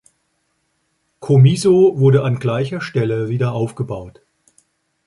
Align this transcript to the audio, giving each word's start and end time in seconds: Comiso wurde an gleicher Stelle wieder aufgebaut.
Comiso 1.19 1.99
wurde 1.99 2.23
an 2.23 2.39
gleicher 2.39 2.81
Stelle 2.81 3.29
wieder 3.29 3.53
aufgebaut. 3.53 4.23